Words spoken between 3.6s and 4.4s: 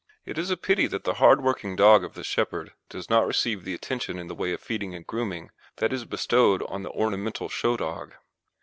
the attention in the